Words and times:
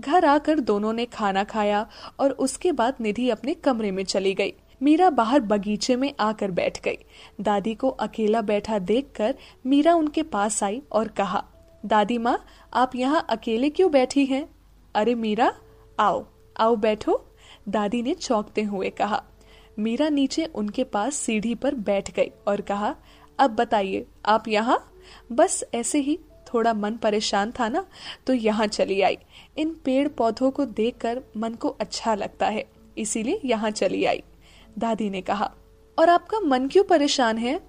घर 0.00 0.24
आकर 0.24 0.60
दोनों 0.60 0.92
ने 0.92 1.04
खाना 1.06 1.44
खाया 1.44 1.86
और 2.20 2.30
उसके 2.30 2.72
बाद 2.72 2.94
निधि 3.00 3.28
अपने 3.30 3.54
कमरे 3.54 3.90
में 3.90 4.04
चली 4.04 4.34
गई। 4.34 4.52
मीरा 4.82 5.10
बाहर 5.10 5.40
बगीचे 5.40 5.96
में 5.96 6.12
आकर 6.20 6.50
बैठ 6.50 6.80
गई। 6.82 6.98
दादी 7.40 7.74
को 7.74 7.88
अकेला 7.88 8.40
बैठा 8.42 8.78
देखकर 8.78 9.34
मीरा 9.66 9.94
उनके 9.94 10.22
पास 10.22 10.62
आई 10.62 10.82
और 10.92 11.08
कहा, 11.08 11.44
दादी 11.86 12.18
माँ, 12.18 12.38
आप 12.74 12.96
यहाँ 12.96 13.26
अकेले 13.30 13.70
क्यों 13.70 13.90
बैठी 13.92 14.24
हैं? 14.26 14.46
अरे 14.94 15.14
मीरा, 15.14 15.52
आओ 15.98 16.24
आओ 16.56 16.76
बैठो, 16.76 17.24
दादी 17.68 18.02
ने 18.02 18.14
चौंकते 18.14 18.62
हुए 18.62 18.90
कहा। 18.90 19.22
मीरा 19.78 20.08
नीचे 20.08 20.44
उनके 20.44 20.84
पास 20.84 21.14
सीढ़ी 21.14 21.54
पर 21.54 21.74
बैठ 21.74 22.10
गई 22.14 22.30
और 22.46 22.60
कहा, 22.60 22.94
अब 23.38 23.50
बताइए, 23.50 24.06
आप 24.26 24.48
यहाँ? 24.48 24.84
बस 25.32 25.62
ऐसे 25.74 25.98
ही 25.98 26.18
थोड़ा 26.54 26.74
मन 26.74 26.96
परेशान 26.96 27.50
था 27.50 27.68
ना 27.68 27.84
तो 28.26 28.32
यहाँ 28.32 28.66
चली 28.66 29.00
आई। 29.00 29.18
इन 29.58 29.74
पेड़ 29.84 30.06
पौधों 30.08 30.50
को 30.50 30.64
देखकर 30.64 31.22
मन 31.36 31.54
को 31.54 31.68
अच्छा 31.70 32.14
लगता 32.14 32.46
है, 32.46 32.64
इसीलिए 32.96 33.40
यहाँ 33.44 33.70
चली 33.72 34.04
आई। 34.04 34.22
दादी 34.78 35.10
ने 35.10 35.20
कहा, 35.22 35.52
और 35.98 36.08
आपका 36.08 36.40
मन 36.40 36.68
क्यों 36.68 36.84
परेशान 36.84 37.38
है? 37.38 37.60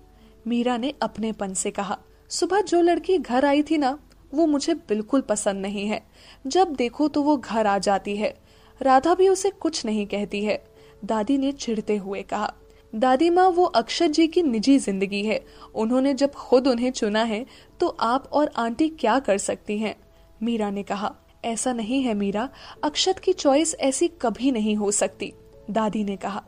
मीरा 0.48 0.78
ने 0.78 0.94
अपनेपन 1.02 1.54
से 1.54 1.72
कहा, 1.72 1.98
सुबह 2.32 2.62
जो 2.62 2.82
लड़की 2.82 3.18
घर 3.18 3.46
आई 3.46 3.64
थी 3.64 3.78
ना, 3.78 3.98
वो 4.34 4.46
मुझे 4.48 4.74
बिल्कुल 4.74 5.22
पसंद 5.22 5.62
नहीं 5.62 5.88
है। 5.88 6.02
जब 6.46 6.74
देखो 6.76 7.08
तो 7.08 7.22
वो 7.24 7.38
घर 7.38 7.68
आ 7.68 7.78
जाती 7.80 8.16
है। 8.18 8.34
राधा 8.82 9.14
भी 9.16 9.28
उसे 9.30 9.50
कुछ 9.52 9.86
नहीं 9.86 10.06
कहती 10.08 10.44
है। 10.44 10.64
दादी 11.06 11.38
ने 11.38 11.52
चिढ़ते 11.52 11.98
हुए 11.98 12.22
कहा 12.24 12.54
दादी 12.94 13.30
माँ 13.30 13.48
वो 13.50 13.64
अक्षत 13.66 14.08
जी 14.08 14.28
की 14.28 14.42
निजी 14.44 14.78
ज़िंदगी 14.80 15.24
है। 15.24 15.40
उन्होंने 15.76 16.14
जब 16.14 16.32
खुद 16.32 16.68
उन्हें 16.68 16.92
चुना 16.92 17.24
है 17.24 17.46
तो 17.80 17.88
आप 17.88 18.28
और 18.34 18.52
आंटी 18.58 18.90
क्या 18.90 19.18
कर 19.20 19.38
सकती 19.38 19.78
हैं? 19.78 19.96
मीरा 20.42 20.70
ने 20.70 20.84
कहा, 20.84 21.14
ऐसा 21.46 21.74
नहीं 21.74 22.02
है 22.04 22.14
मीरा, 22.14 22.50
अक्षत 22.84 23.20
की 23.20 23.34
चॉइस 23.34 23.76
ऐसी 23.80 24.08
कभी 24.22 24.52
नहीं 24.52 24.76
हो 24.76 24.92
सकती। 24.92 25.34
दादी 25.70 26.04
ने 26.04 26.16
कहा, 26.16 26.44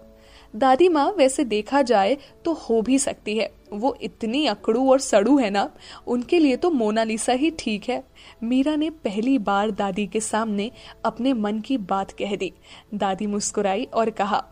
दादी 0.53 0.87
माँ 0.89 1.09
वैसे 1.11 1.43
देखा 1.43 1.81
जाए 1.81 2.17
तो 2.45 2.53
हो 2.53 2.81
भी 2.81 2.97
सकती 2.99 3.37
है। 3.37 3.51
वो 3.73 3.95
इतनी 4.01 4.45
अकड़ू 4.47 4.89
और 4.91 4.99
सड़ू 4.99 5.37
है 5.37 5.49
ना, 5.49 5.69
उनके 6.07 6.39
लिए 6.39 6.55
तो 6.55 6.69
मोनालिसा 6.71 7.33
ही 7.33 7.51
ठीक 7.59 7.89
है। 7.89 8.03
मीरा 8.43 8.75
ने 8.75 8.89
पहली 8.89 9.37
बार 9.39 9.71
दादी 9.71 10.05
के 10.07 10.19
सामने 10.19 10.69
अपने 11.05 11.33
मन 11.33 11.59
की 11.59 11.77
बात 11.79 12.11
कह 12.11 12.35
दी। 12.35 12.51
दादी 12.93 13.27
मुस्कुराई 13.27 13.83
और 13.85 14.09
कहा 14.09 14.43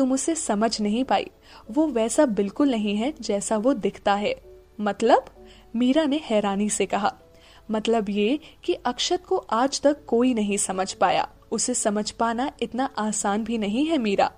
तुम 0.00 0.12
उसे 0.12 0.34
समझ 0.34 0.80
नहीं 0.80 1.04
पाई। 1.04 1.26
वो 1.70 1.86
वैसा 1.86 2.26
बिल्कुल 2.26 2.70
नहीं 2.70 2.96
है 2.96 3.12
जैसा 3.20 3.56
वो 3.56 3.72
दिखता 3.74 4.14
है। 4.14 4.34
मतलब? 4.80 5.24
मीरा 5.76 6.04
ने 6.04 6.20
हैरानी 6.24 6.70
से 6.70 6.86
कहा। 6.86 7.12
मतलब 7.70 8.08
ये 8.10 8.38
कि 8.64 8.74
अक्षत 8.74 9.24
को 9.24 9.36
आज 9.36 9.80
तक 9.80 10.04
कोई 10.06 10.34
नहीं 10.34 10.56
समझ 10.56 10.92
पाया। 10.92 11.28
उसे 11.52 11.74
समझ 11.74 12.10
पाना 12.10 12.50
इतना 12.62 12.84
आसान 12.98 13.44
भी 13.44 13.58
नहीं 13.58 13.86
है 13.86 13.98
मीरा। 13.98 14.30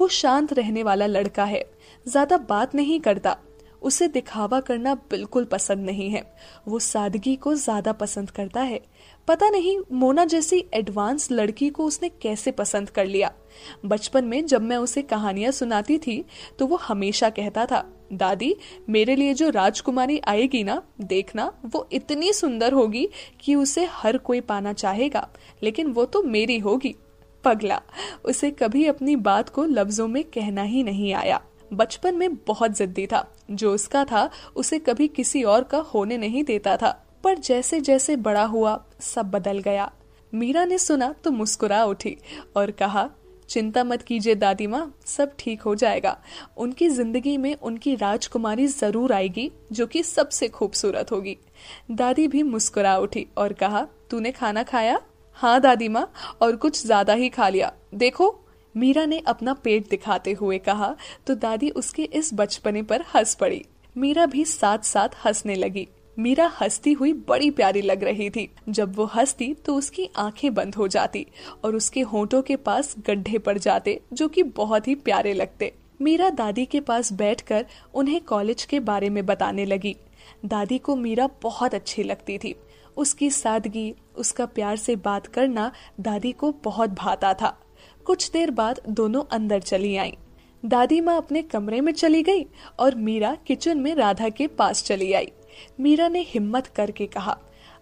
वो 0.00 0.08
शांत 0.08 0.52
रहने 0.52 0.82
वाला 0.82 1.06
लड़का 1.06 1.44
है। 1.44 1.64
ज़्यादा 2.08 2.36
बात 2.38 2.74
नहीं 2.74 3.00
करता। 3.00 3.36
उसे 3.82 4.08
दिखावा 4.08 4.60
करना 4.60 4.94
बिल्कुल 5.10 5.44
पसंद 5.44 5.86
नहीं 5.86 6.08
है। 6.10 6.22
वो 6.68 6.78
सादगी 6.78 7.34
को 7.36 7.54
ज़्यादा 7.54 7.92
पसंद 7.94 8.30
करता 8.30 8.60
है। 8.62 8.80
पता 9.28 9.48
नहीं, 9.50 9.78
मोना 9.92 10.24
जैसी 10.24 10.64
एडवांस 10.74 11.30
लड़की 11.30 11.68
को 11.70 11.84
उसने 11.84 12.08
कैसे 12.22 12.50
पसंद 12.50 12.90
कर 12.90 13.06
लिया। 13.06 13.32
बचपन 13.86 14.24
में 14.24 14.44
जब 14.46 14.62
मैं 14.62 14.76
उसे 14.76 15.02
कहानियाँ 15.02 15.50
सुनाती 15.52 15.98
थी 15.98 16.24
तो 16.58 16.66
वो 16.66 16.76
हमेशा 16.78 17.30
कहता 17.30 17.66
था, 17.66 17.84
दादी, 18.12 18.54
मेरे 18.88 19.16
लिए 19.16 19.34
जो 19.34 19.48
राजकुमारी 19.50 20.20
आएगी 20.28 20.62
ना, 20.64 20.82
देखना, 21.00 21.52
वो 21.66 21.88
इतनी 21.92 22.32
सुंदर 22.32 22.72
होगी 22.72 23.08
कि 23.40 23.54
उसे 23.54 23.84
हर 23.92 24.16
कोई 24.18 24.40
पाना 24.42 24.72
चाहेगा, 24.72 25.28
लेकिन 25.62 25.92
वो 25.92 26.04
तो 26.04 26.22
मेरी 26.22 26.58
होगी। 26.58 26.94
पगला, 27.44 27.80
उसे 28.24 28.50
कभी 28.52 28.86
अपनी 28.86 29.14
बात 29.18 29.48
को 29.48 29.64
लफ्जों 29.64 30.08
में 30.08 30.22
कहना 30.24 30.62
ही 30.62 30.82
नहीं 30.82 31.12
आया। 31.14 31.40
बचपन 31.72 32.14
में 32.14 32.34
बहुत 32.46 32.76
जिद्दी 32.76 33.06
था। 33.06 33.26
जो 33.50 33.72
उसका 33.74 34.04
था, 34.04 34.28
उसे 34.56 34.78
कभी 34.78 35.08
किसी 35.08 35.42
और 35.42 35.64
का 35.64 35.78
होने 35.94 36.18
नहीं 36.18 36.44
देता 36.44 36.76
था। 36.76 36.90
पर 37.24 37.38
जैसे 37.38 37.80
जैसे 37.80 38.16
बड़ा 38.16 38.44
हुआ, 38.44 38.80
सब 39.00 39.30
बदल 39.30 39.58
गया। 39.58 39.90
मीरा 40.32 40.64
ने 40.64 40.78
सुना 40.78 41.14
तो 41.24 41.30
मुस्कुरा 41.30 41.84
उठी 41.84 42.16
और 42.56 42.70
कहा, 42.70 43.08
चिंता 43.48 43.82
मत 43.84 44.02
कीजिए 44.02 44.34
दादी 44.34 44.66
माँ, 44.66 44.92
सब 45.06 45.32
ठीक 45.38 45.62
हो 45.62 45.74
जाएगा। 45.74 46.16
उनकी 46.56 46.88
ज़िंदगी 46.88 47.36
में 47.36 47.54
उनकी 47.54 47.94
राजकुमारी 47.94 48.66
ज़रूर 48.66 49.12
आएगी, 49.12 49.50
जो 49.72 49.86
कि 49.86 50.02
सबसे 50.02 50.48
खूबसूरत 50.48 51.12
होगी। 51.12 51.36
दादी 51.90 52.26
भी 52.28 52.42
मुस्कुरा 52.42 52.96
उठी 52.96 53.26
और 53.36 53.52
कहा, 53.52 53.86
तूने 54.10 54.32
खाना 54.32 54.62
खाया? 54.62 55.00
हाँ 55.38 55.60
दादी 55.60 55.88
माँ, 55.88 56.10
और 56.42 56.56
कुछ 56.56 56.84
ज़्यादा 56.86 57.12
ही 57.12 57.28
खा 57.28 57.48
लिया। 57.48 57.72
देखो 57.94 58.28
मीरा 58.78 59.04
ने 59.06 59.18
अपना 59.18 59.52
पेट 59.54 59.88
दिखाते 59.88 60.32
हुए 60.32 60.58
कहा 60.58 60.94
तो 61.26 61.34
दादी 61.34 61.70
उसके 61.70 62.02
इस 62.02 62.30
बचपने 62.34 62.82
पर 62.82 63.04
हंस 63.14 63.34
पड़ी। 63.34 63.64
मीरा 63.96 64.26
भी 64.26 64.44
साथ 64.44 64.78
साथ 64.78 65.08
हंसने 65.24 65.54
लगी। 65.54 65.86
मीरा 66.18 66.46
हंसती 66.60 66.92
हुई 66.92 67.12
बड़ी 67.28 67.50
प्यारी 67.50 67.82
लग 67.82 68.04
रही 68.04 68.28
थी। 68.30 68.48
जब 68.68 68.94
वो 68.96 69.04
हंसती 69.04 69.52
तो 69.54 69.74
उसकी 69.74 70.08
आँखें 70.16 70.54
बंद 70.54 70.74
हो 70.74 70.88
जाती 70.88 71.26
और 71.64 71.76
उसके 71.76 72.00
होठों 72.02 72.42
के 72.42 72.56
पास 72.56 72.94
गड्ढे 72.98 73.38
पड़ 73.38 73.58
जाते, 73.58 74.00
जो 74.12 74.28
कि 74.28 74.42
बहुत 74.42 74.88
ही 74.88 74.94
प्यारे 74.94 75.34
लगते। 75.34 75.72
मीरा 76.00 76.30
दादी 76.30 76.66
के 76.66 76.80
पास 76.80 77.12
बैठकर 77.12 77.66
उन्हें 77.94 78.20
कॉलेज 78.20 78.64
के 78.64 78.80
बारे 78.80 79.10
में 79.10 79.24
बताने 79.26 79.64
लगी। 79.64 79.96
दादी 80.44 80.78
को 80.78 80.96
मीरा 80.96 81.28
बहुत 81.42 81.74
अच्छी 81.74 82.02
लगती 82.02 82.38
थी। 82.38 82.54
उसकी 82.96 83.30
सादगी, 83.30 83.94
उसका 84.16 84.46
प्यार 84.46 84.76
से 84.76 84.96
बात 84.96 85.26
करना 85.26 85.72
दादी 86.00 86.32
को 86.32 86.52
बहुत 86.64 86.90
भाता 86.90 87.34
था। 87.34 87.58
कुछ 88.08 88.30
देर 88.30 88.50
बाद 88.50 88.80
दोनों 88.88 89.22
अंदर 89.30 89.60
चली 89.60 89.96
आई। 89.96 90.16
दादी 90.64 91.00
माँ 91.00 91.16
अपने 91.16 91.42
कमरे 91.42 91.80
में 91.80 91.92
चली 91.92 92.22
गई 92.22 92.46
और 92.78 92.94
मीरा 92.94 93.36
किचन 93.46 93.78
में 93.78 93.94
राधा 93.94 94.28
के 94.28 94.46
पास 94.46 94.82
चली 94.82 95.12
आई। 95.12 95.30
मीरा 95.80 96.08
ने 96.08 96.20
हिम्मत 96.20 96.66
करके 96.66 97.06
कहा, 97.06 97.38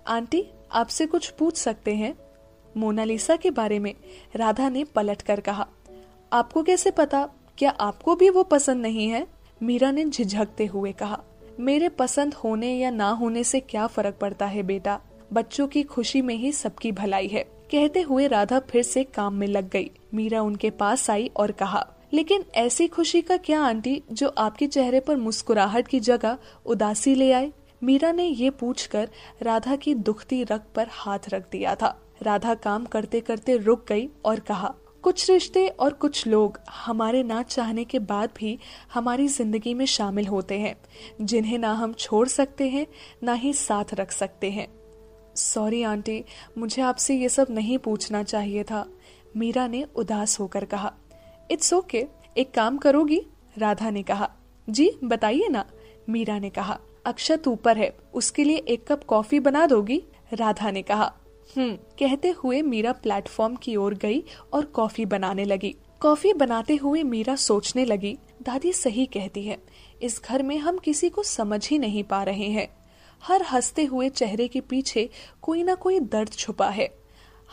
आंटी, 0.06 0.44
आपसे 0.72 1.06
कुछ 1.06 1.28
पूछ 1.28 1.56
सकते 1.56 1.94
हैं? 1.94 2.15
मोनालिसा 2.76 3.36
के 3.36 3.50
बारे 3.50 3.78
में 3.78 3.94
राधा 4.36 4.69
ने 4.69 4.84
पलट 4.84 5.22
कर 5.22 5.41
कहा, 5.41 5.66
आपको 6.32 6.62
कैसे 6.62 6.91
पता? 6.91 7.28
क्या 7.59 7.70
आपको 7.70 8.16
भी 8.16 8.31
वो 8.31 8.42
पसंद 8.42 8.82
नहीं 8.82 9.09
है? 9.09 9.26
मीरा 9.62 9.91
ने 9.91 10.04
झिझकते 10.04 10.66
हुए 10.66 10.92
कहा, 10.92 11.22
मेरे 11.60 11.88
पसंद 11.88 12.34
होने 12.34 12.75
या 12.75 12.91
ना 12.91 13.10
होने 13.10 13.44
से 13.44 13.60
क्या 13.60 13.86
फ़र्क 13.86 14.19
पड़ता 14.20 14.47
है 14.47 14.62
बेटा? 14.62 15.00
बच्चों 15.32 15.69
की 15.69 15.82
खुशी 15.82 16.22
में 16.22 16.34
ही 16.34 16.53
सबकी 16.53 16.92
भलाई 16.92 17.26
है। 17.26 17.55
कहते 17.71 18.00
हुए 18.00 18.27
राधा 18.28 18.59
फिर 18.60 18.82
से 18.82 19.03
काम 19.04 19.34
में 19.34 19.47
लग 19.47 19.69
गई। 19.71 19.91
मीरा 20.15 20.43
उनके 20.43 20.71
पास 20.71 21.09
आई 21.10 21.31
और 21.37 21.53
कहा, 21.53 21.87
लेकिन 22.15 22.44
ऐसी 22.54 22.87
खुशी 22.87 23.21
का 23.22 23.37
क्या 23.37 23.62
आंटी 23.62 24.03
जो 24.12 24.28
आपके 24.38 24.66
चेहरे 24.66 25.00
पर 25.00 25.16
मुस्कुराहट 25.16 25.88
की 25.88 26.00
जगह 26.00 26.38
उदासी 26.66 27.15
ले 27.15 27.31
आए? 27.32 27.53
मीरा 27.82 28.12
ने 28.12 28.25
ये 28.25 28.50
पूछकर 28.50 29.09
राधा 29.43 29.77
की 29.77 29.94
दुखती 29.94 30.43
रग 30.44 30.62
पर 30.75 30.88
हाथ 30.91 31.28
रख 31.28 31.50
दिया 31.53 31.75
था। 31.75 31.97
राधा 32.22 32.54
काम 32.54 32.84
करते 32.84 33.21
करते 33.21 33.56
रुक 33.56 33.84
गई 33.88 34.09
और 34.25 34.41
कहा, 34.41 34.75
कुछ 35.04 35.28
रिश्ते 35.31 35.66
और 35.69 35.93
कुछ 35.93 36.27
लोग 36.27 36.59
हमारे 36.77 37.22
ना 37.22 37.43
चाहने 37.43 37.84
के 37.84 37.98
बाद 37.98 38.31
भी 38.37 38.59
हमारी 38.94 39.28
ज़िंदगी 39.28 39.75
में 39.75 39.84
शामिल 39.87 40.27
होते 40.27 40.59
हैं, 40.59 40.75
जिन्हें 41.21 41.59
ना 41.59 41.72
हम 41.72 41.93
छोड़ 41.93 42.27
सकते 42.28 42.69
हैं, 42.69 42.87
ना 43.22 43.33
ही 43.34 43.53
साथ 43.53 43.94
रख 43.94 44.12
सकते 44.12 44.50
हैं। 44.50 44.66
सॉरी 45.36 45.82
आंटी 45.82 46.24
मुझे 46.58 46.82
आपसे 46.82 47.14
ये 47.14 47.28
सब 47.28 47.47
नहीं 47.50 47.78
पूछना 47.78 48.22
चाहिए 48.22 48.64
था। 48.64 48.84
मीरा 49.36 49.66
ने 49.66 49.84
उदास 49.97 50.38
होकर 50.41 50.64
कहा 50.64 50.92
इट्स 51.50 51.72
ओके 51.74 52.00
okay, 52.00 52.38
एक 52.38 52.50
काम 52.50 52.76
करोगी? 52.78 53.20
राधा 53.58 53.91
ने 53.91 54.02
कहा 54.02 54.30
जी 54.69 54.91
बताइए 55.04 55.48
ना। 55.48 55.64
मीरा 56.08 56.38
ने 56.38 56.50
कहा 56.50 56.78
अक्षत 57.06 57.48
ऊपर 57.48 57.78
है 57.78 57.94
उसके 58.14 58.44
लिए 58.44 58.56
एक 58.56 58.86
कप 58.86 59.04
कॉफ़ी 59.04 59.41
बना 59.41 59.66
दोगी? 59.66 60.02
राधा 60.32 60.70
ने 60.70 60.82
कहा 60.82 61.12
हम्म 61.56 61.74
कहते 61.98 62.34
हुए 62.38 62.60
मीरा 62.62 62.92
प्लेटफॉर्म 62.92 63.56
की 63.56 63.76
ओर 63.76 63.94
गई 63.94 64.22
और 64.53 64.65
कॉफ़ी 64.65 65.04
बनाने 65.04 65.44
लगी। 65.44 65.74
कॉफ़ी 66.00 66.33
बनाते 66.33 66.77
हुए 66.77 67.03
मीरा 67.03 67.34
सोचने 67.36 67.84
लगी 67.84 68.16
दादी 68.42 68.72
सही 68.72 69.04
कहती 69.06 69.42
है 69.44 69.59
इस 70.03 70.21
घर 70.24 70.42
में 70.42 70.56
हम 70.59 70.78
किसी 70.78 71.09
को 71.09 71.22
समझ 71.22 71.68
ही 71.68 71.78
नहीं 71.78 72.03
पा 72.04 72.22
रहे 72.22 72.48
हैं। 72.50 72.68
हर 73.22 73.42
हँसते 73.42 73.84
हुए 73.84 74.09
चेहरे 74.09 74.48
के 74.48 74.60
पीछे 74.60 75.10
कोई 75.42 75.63
ना 75.63 75.74
कोई 75.74 76.01
दर्द 76.01 76.33
छुपा 76.33 76.68
है। 76.68 76.98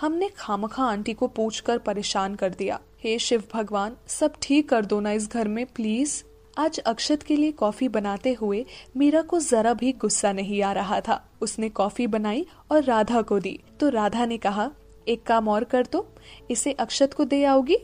हमने 0.01 0.29
खामखा 0.29 0.83
आंटी 0.83 1.13
को 1.13 1.27
पूछकर 1.27 1.77
परेशान 1.77 2.35
कर 2.35 2.49
दिया। 2.49 2.79
हे 3.03 3.19
शिव 3.19 3.43
भगवान, 3.53 3.97
सब 4.07 4.33
ठीक 4.41 4.69
कर 4.69 4.85
दो 4.85 4.99
ना 4.99 5.11
इस 5.11 5.31
घर 5.31 5.47
में, 5.47 5.65
प्लीज़। 5.65 6.23
आज 6.57 6.79
अक्षत 6.79 7.23
के 7.23 7.35
लिए 7.35 7.51
कॉफ़ी 7.51 7.87
बनाते 7.87 8.33
हुए 8.33 8.65
मीरा 8.97 9.21
को 9.21 9.39
जरा 9.39 9.73
भी 9.73 9.91
गुस्सा 9.91 10.33
नहीं 10.33 10.63
आ 10.63 10.71
रहा 10.71 11.01
था। 11.01 11.29
उसने 11.41 11.69
कॉफ़ी 11.69 12.07
बनाई 12.07 12.45
और 12.71 12.83
राधा 12.83 13.21
को 13.21 13.39
दी। 13.39 13.59
तो 13.79 13.89
राधा 13.89 14.25
ने 14.25 14.37
कहा, 14.37 14.71
एक 15.07 15.23
काम 15.23 15.47
और 15.47 15.63
कर 15.63 15.87
दो 15.91 16.15
इसे 16.51 16.71
अक्षत 16.71 17.13
को 17.13 17.25
दे 17.25 17.43
आओगी? 17.43 17.77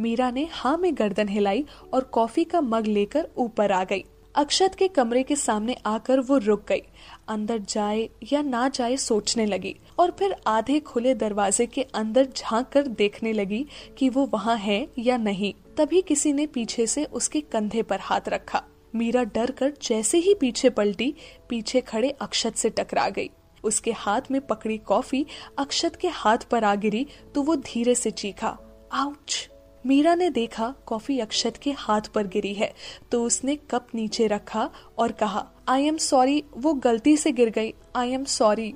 मीरा 0.00 0.30
ने 0.30 0.48
हाँ 0.52 0.76
में 0.76 0.98
गर्दन 0.98 1.28
हिलाई 1.28 1.64
और 1.92 2.04
कॉफ़ी 2.04 2.44
का 2.44 2.60
मग 2.60 2.86
लेकर 2.86 3.28
ऊपर 3.36 3.72
आ 3.72 3.84
गई। 3.84 4.04
अक्षत 4.34 4.74
के 4.74 4.86
कमरे 4.88 5.22
के 5.22 5.36
सामने 5.36 5.76
आकर 5.86 6.20
वो 6.20 6.36
रुक 6.38 6.64
गई। 6.68 6.82
अंदर 7.28 7.58
जाए 7.58 8.08
या 8.32 8.40
ना 8.42 8.68
जाए 8.68 8.96
सोचने 8.96 9.46
लगी 9.46 9.74
और 9.98 10.10
फिर 10.10 10.34
आधे 10.46 10.78
खुले 10.80 11.14
दरवाजे 11.14 11.66
के 11.66 11.82
अंदर 11.94 12.28
झाँक 12.36 12.68
कर 12.68 12.86
देखने 12.86 13.32
लगी 13.32 13.64
कि 13.98 14.08
वो 14.08 14.26
वहाँ 14.26 14.56
है 14.56 14.86
या 14.98 15.16
नहीं। 15.16 15.52
तभी 15.76 16.02
किसी 16.02 16.32
ने 16.32 16.46
पीछे 16.46 16.86
से 16.86 17.04
उसके 17.04 17.40
कंधे 17.42 17.82
पर 17.82 18.00
हाथ 18.00 18.28
रखा। 18.28 18.62
मीरा 18.94 19.22
डर 19.24 19.50
कर 19.50 19.72
जैसे 19.82 20.18
ही 20.18 20.34
पीछे 20.34 20.70
पलटी, 20.70 21.14
पीछे 21.48 21.80
खड़े 21.80 22.10
अक्षत 22.10 22.54
से 22.54 22.70
टकरा 22.70 23.08
गई। 23.08 23.30
उसके 23.64 23.92
हाथ 23.92 24.30
में 24.30 24.40
पकड़ी 24.40 24.78
कॉफ़ी 24.78 25.26
अक्षत 25.58 25.96
के 25.96 26.08
हाथ 26.08 26.38
पर 26.38 26.64
आ 26.64 26.74
गिरी 26.74 27.06
तो 27.34 27.42
वो 27.42 27.56
धीरे 27.56 27.94
से 27.94 28.10
चीखा, 28.10 28.56
आउच! 28.92 29.48
मीरा 29.86 30.14
ने 30.14 30.28
देखा 30.30 30.74
कॉफ़ी 30.86 31.18
अक्षत 31.20 31.56
के 31.62 31.70
हाथ 31.70 32.00
पर 32.14 32.26
गिरी 32.26 32.52
है 32.54 32.72
तो 33.12 33.22
उसने 33.24 33.56
कप 33.70 33.86
नीचे 33.94 34.26
रखा 34.26 34.68
और 34.98 35.12
कहा 35.12 35.46
आई 35.68 35.86
एम 35.86 35.96
सॉरी 35.96 36.42
वो 36.56 36.72
गलती 36.74 37.16
से 37.16 37.32
गिर 37.32 37.50
गई। 37.50 37.72
आई 37.96 38.10
एम 38.10 38.24
सॉरी 38.24 38.72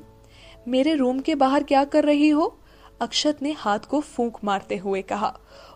मेरे 0.69 0.95
रूम 0.95 1.21
के 1.21 1.35
बाहर 1.35 1.63
क्या 1.63 1.85
कर 1.85 2.05
रही 2.05 2.29
हो? 2.29 2.59
अक्षत 3.01 3.43
ने 3.43 3.53
हाथ 3.53 3.79
को 3.81 4.01
फूंक 4.01 4.39
मारते 4.45 4.77
हुए 4.77 5.03
कहा, 5.03 5.33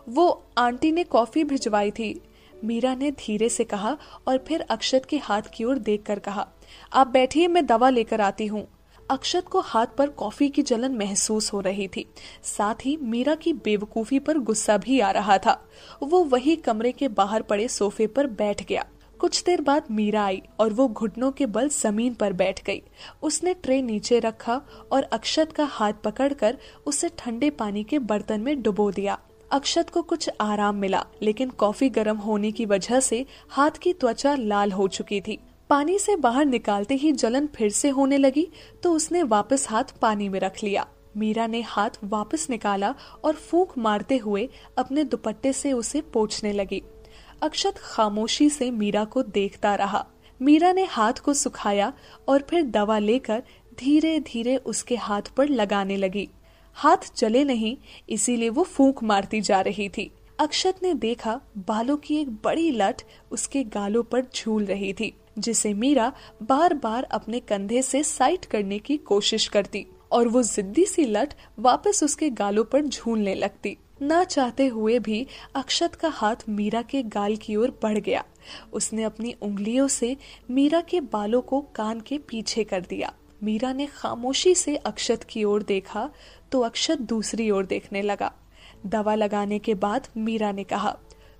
वो 0.09 0.43
आंटी 0.57 0.91
ने 0.91 1.03
कॉफ़ी 1.03 1.43
भिजवाई 1.43 1.91
थी। 1.91 2.21
मीरा 2.63 2.93
ने 2.95 3.11
धीरे 3.11 3.49
से 3.49 3.63
कहा 3.63 3.97
और 4.27 4.37
फिर 4.47 4.61
अक्षत 4.61 5.05
के 5.09 5.17
हाथ 5.17 5.41
की 5.53 5.63
ओर 5.63 5.77
देखकर 5.77 6.19
कहा, 6.19 6.47
आप 6.93 7.07
बैठिए, 7.07 7.47
मैं 7.47 7.65
दवा 7.65 7.89
लेकर 7.89 8.21
आती 8.21 8.45
हूँ। 8.45 8.67
अक्षत 9.09 9.47
को 9.47 9.59
हाथ 9.59 9.87
पर 9.97 10.09
कॉफ़ी 10.09 10.49
की 10.49 10.61
जलन 10.61 10.95
महसूस 10.95 11.53
हो 11.53 11.59
रही 11.59 11.87
थी। 11.87 12.05
साथ 12.43 12.85
ही 12.85 12.97
मीरा 12.97 13.35
की 13.35 13.53
बेवकूफ़ी 13.53 14.19
पर 14.19 14.37
गुस्सा 14.37 14.77
भी 14.77 14.99
आ 14.99 15.11
रहा 15.11 15.37
था। 15.37 15.63
वो 16.03 16.23
वही 16.23 16.55
कमरे 16.55 16.91
के 16.91 17.07
बाहर 17.07 17.41
पड़े 17.41 17.67
सोफे 17.67 18.07
पर 18.07 18.27
बैठ 18.27 18.65
गया। 18.67 18.85
कुछ 19.19 19.43
देर 19.43 19.61
बाद 19.61 19.83
मीरा 19.91 20.23
आई 20.25 20.41
और 20.59 20.73
वो 20.73 20.87
घुटनों 20.87 21.31
के 21.31 21.45
बल 21.45 21.69
ज़मीन 21.69 22.13
पर 22.13 22.33
बैठ 22.33 22.63
गई। 22.63 22.81
उसने 23.23 23.53
ट्रे 23.53 23.81
नीचे 23.81 24.19
रखा 24.19 24.61
और 24.91 25.03
अक्षत 25.03 25.51
का 25.51 25.65
हाथ 25.65 25.93
पकड़कर 25.93 26.57
उसे 26.85 27.09
ठंडे 27.17 27.49
पानी 27.49 27.83
के 27.83 27.99
बर्तन 27.99 28.41
में 28.41 28.61
डुबो 28.61 28.91
दिया। 28.91 29.19
अक्षत 29.51 29.89
को 29.89 30.01
कुछ 30.01 30.29
आराम 30.41 30.75
मिला, 30.75 31.05
लेकिन 31.21 31.49
कॉफ़ी 31.49 31.89
गर्म 31.89 32.17
होने 32.17 32.51
की 32.51 32.65
वजह 32.65 32.99
से 32.99 33.25
हाथ 33.49 33.71
की 33.71 33.93
त्वचा 33.93 34.35
लाल 34.35 34.71
हो 34.71 34.87
चुकी 34.87 35.21
थी। 35.21 35.39
पानी 35.73 35.97
से 35.99 36.15
बाहर 36.15 36.45
निकालते 36.45 36.95
ही 36.95 37.11
जलन 37.11 37.47
फिर 37.47 37.69
से 37.69 37.89
होने 37.89 38.17
लगी 38.17 38.45
तो 38.83 38.91
उसने 38.93 39.21
वापस 39.23 39.65
हाथ 39.69 39.83
पानी 40.01 40.27
में 40.29 40.39
रख 40.39 40.63
लिया। 40.63 40.85
मीरा 41.17 41.45
ने 41.47 41.61
हाथ 41.61 41.97
वापस 42.03 42.45
निकाला 42.49 42.93
और 43.23 43.35
फूंक 43.35 43.71
मारते 43.77 44.17
हुए 44.17 44.47
अपने 44.77 45.03
दुपट्टे 45.03 45.53
से 45.53 45.71
उसे 45.73 46.01
पोछने 46.13 46.51
लगी। 46.53 46.81
अक्षत 47.41 47.77
खामोशी 47.77 48.49
से 48.49 48.69
मीरा 48.71 49.03
को 49.05 49.23
देखता 49.23 49.73
रहा। 49.75 50.05
मीरा 50.41 50.71
ने 50.71 50.83
हाथ 50.83 51.13
को 51.13 51.33
सुखाया 51.33 51.91
और 52.27 52.45
फिर 52.49 52.63
दवा 52.63 52.99
लेकर 52.99 53.43
धीरे 53.79 54.19
धीरे 54.27 54.55
उसके 54.57 54.95
हाथ 54.97 55.33
पर 55.37 55.49
लगाने 55.49 55.97
लगी। 55.97 56.27
हाथ 56.73 57.11
जले 57.17 57.43
नहीं, 57.43 57.75
इसीलिए 58.09 58.49
वो 58.49 58.63
फूंक 58.65 59.03
मारती 59.03 59.41
जा 59.41 59.61
रही 59.61 59.89
थी। 59.89 60.09
अक्षत 60.39 60.83
ने 60.83 60.93
देखा 60.93 61.39
बालों 61.57 61.97
की 61.97 62.21
एक 62.21 62.29
बड़ी 62.43 62.71
लट 62.71 63.01
उसके 63.31 63.63
गालों 63.63 64.03
पर 64.03 64.25
झूल 64.35 64.65
रही 64.65 64.93
थी। 64.93 65.13
जिसे 65.37 65.73
मीरा 65.73 66.11
बार 66.43 66.73
बार 66.73 67.03
अपने 67.03 67.39
कंधे 67.39 67.81
से 67.81 68.03
साइट 68.03 68.45
करने 68.45 68.79
की 68.79 68.97
कोशिश 68.97 69.47
करती 69.47 69.85
और 70.11 70.27
वो 70.27 70.43
जिद्दी 70.43 70.85
सी 70.85 71.05
लट 71.05 71.33
वापस 71.59 72.03
उसके 72.03 72.29
गालों 72.31 72.63
पर 72.63 72.81
झूलने 72.81 73.33
लगती। 73.35 73.77
ना 74.01 74.23
चाहते 74.23 74.67
हुए 74.67 74.99
भी 74.99 75.25
अक्षत 75.55 75.95
का 75.95 76.09
हाथ 76.09 76.35
मीरा 76.49 76.81
के 76.81 77.01
गाल 77.03 77.35
की 77.35 77.55
ओर 77.55 77.77
बढ़ 77.83 77.97
गया। 77.97 78.23
उसने 78.73 79.03
अपनी 79.03 79.35
उंगलियों 79.41 79.87
से 79.87 80.15
मीरा 80.51 80.81
के 80.81 81.01
बालों 81.01 81.41
को 81.41 81.61
कान 81.75 81.99
के 81.99 82.17
पीछे 82.17 82.63
कर 82.63 82.81
दिया। 82.81 83.13
मीरा 83.43 83.71
ने 83.73 83.85
खामोशी 83.85 84.55
से 84.55 84.75
अक्षत 84.75 85.23
की 85.23 85.43
ओर 85.43 85.63
देखा 85.63 86.09
तो 86.51 86.61
अक्षत 86.61 87.01
दूसरी 87.01 87.49
ओर 87.51 87.65
देखने 87.65 88.01
लगा। 88.01 88.31
दवा 88.85 89.15
लगाने 89.15 89.59
के 89.59 89.73
बाद 89.75 90.07
मीरा 90.17 90.51
ने 90.51 90.63
कहा, 90.63 90.95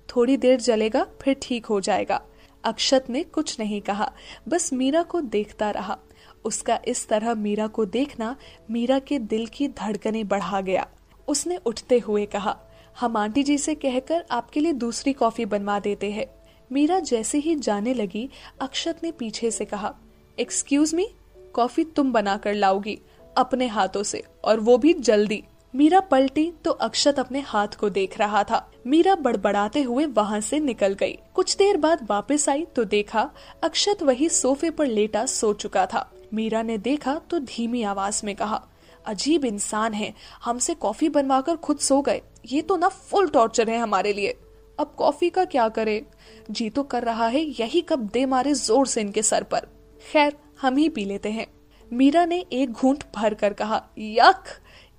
थोड़ी 0.08 0.36
देर 0.36 0.60
जलेगा, 0.60 1.06
फिर 1.22 1.36
ठीक 1.42 1.66
हो 1.66 1.80
जाएगा। 1.80 2.20
अक्षत 2.64 3.04
ने 3.10 3.22
कुछ 3.22 3.58
नहीं 3.60 3.80
कहा, 3.80 4.10
बस 4.48 4.72
मीरा 4.72 5.02
को 5.02 5.20
देखता 5.20 5.70
रहा। 5.70 5.98
उसका 6.44 6.78
इस 6.88 7.08
तरह 7.08 7.34
मीरा 7.34 7.66
को 7.66 7.84
देखना 7.84 8.36
मीरा 8.70 8.98
के 8.98 9.18
दिल 9.18 9.46
की 9.46 9.68
धड़कने 9.68 10.24
बढ़ा 10.24 10.60
गया। 10.60 10.86
उसने 11.28 11.56
उठते 11.56 11.98
हुए 11.98 12.26
कहा, 12.26 12.56
हम 13.00 13.16
आंटी 13.16 13.42
जी 13.42 13.58
से 13.58 13.74
कहकर 13.74 14.24
आपके 14.30 14.60
लिए 14.60 14.72
दूसरी 14.72 15.12
कॉफ़ी 15.12 15.44
बनवा 15.44 15.78
देते 15.78 16.10
हैं। 16.10 16.26
मीरा 16.72 16.98
जैसे 17.00 17.38
ही 17.38 17.54
जाने 17.54 17.94
लगी, 17.94 18.28
अक्षत 18.60 19.00
ने 19.02 19.10
पीछे 19.12 19.50
से 19.50 19.64
कहा 19.64 19.94
एक्सक्यूज 20.38 20.94
मी 20.94 21.08
कॉफ़ी 21.54 21.84
तुम 21.84 22.12
बनाकर 22.12 22.54
लाओगी, 22.54 22.98
अपने 23.36 23.66
हाथों 23.66 24.02
से, 24.02 24.22
और 24.44 24.60
वो 24.60 24.78
भी 24.78 24.92
जल्दी। 24.92 25.42
मीरा 25.74 26.00
पलटी 26.00 26.50
तो 26.64 26.70
अक्षत 26.70 27.18
अपने 27.18 27.40
हाथ 27.40 27.68
को 27.78 27.88
देख 27.90 28.18
रहा 28.18 28.42
था। 28.44 28.58
मीरा 28.86 29.14
बड़बड़ाते 29.14 29.82
हुए 29.82 30.04
वहाँ 30.06 30.40
से 30.40 30.58
निकल 30.60 30.92
गई। 30.94 31.18
कुछ 31.34 31.56
देर 31.56 31.76
बाद 31.76 32.06
वापस 32.10 32.48
आई 32.48 32.64
तो 32.76 32.84
देखा 32.84 33.28
अक्षत 33.62 34.02
वही 34.02 34.28
सोफे 34.28 34.70
पर 34.70 34.86
लेटा 34.86 35.24
सो 35.26 35.52
चुका 35.52 35.84
था। 35.86 36.08
मीरा 36.34 36.62
ने 36.62 36.76
देखा 36.78 37.14
तो 37.30 37.38
धीमी 37.38 37.82
आवाज़ 37.82 38.20
में 38.26 38.34
कहा, 38.36 38.62
अजीब 39.04 39.44
इंसान 39.44 39.94
है। 39.94 40.12
हमसे 40.44 40.74
कॉफ़ी 40.74 41.08
बनवाकर 41.08 41.56
खुद 41.56 41.78
सो 41.78 42.00
गए। 42.02 42.20
ये 42.46 42.62
तो 42.62 42.76
ना 42.76 42.88
फुल 42.88 43.28
टॉर्चर 43.28 43.70
है 43.70 43.78
हमारे 43.78 44.12
लिए। 44.12 44.36
अब 44.78 44.94
कॉफ़ी 44.98 45.30
का 45.30 45.44
क्या 45.44 45.68
करे? 45.70 46.04
जी 46.50 46.68
तो 46.70 46.82
कर 46.82 47.02
रहा 47.02 47.26
है, 47.26 47.40
यही 47.60 47.80
कब 47.80 48.08
दे 48.08 48.24
मारे 48.26 48.54
ज़ोर 48.54 48.86
से 48.86 49.00
इनके 49.00 49.22
सर 49.22 49.42
पर। 49.42 49.66
खैर, 50.02 50.36
हम 50.60 50.76
ही 50.76 50.88
पी 50.88 51.04
लेते 51.04 51.30
हैं। 51.30 51.46
मीरा 51.86 52.24
ने 52.24 52.44
एक 52.52 52.70
घूंट 52.70 53.04
भर 53.14 53.34
कर 53.34 53.52
कहा 53.52 53.82
यक 53.98 54.44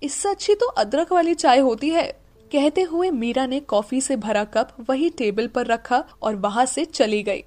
इससे 0.06 0.30
अच्छी 0.30 0.56
तो 0.56 0.68
अदरक 0.68 1.12
वाली 1.14 1.34
चाय 1.36 1.60
होती 1.60 1.90
है। 1.90 2.08
कहते 2.52 2.82
हुए 2.82 3.10
मीरा 3.12 3.46
ने 3.46 3.60
कॉफ़ी 3.60 4.02
से 4.02 4.16
भरा 4.18 4.44
कप 4.44 4.76
वही 4.90 5.10
टेबल 5.10 5.48
पर 5.48 5.66
रखा 5.66 6.04
और 6.22 6.36
वहाँ 6.36 6.66
से 6.66 6.86
चली 6.86 7.22
गई। 7.24 7.44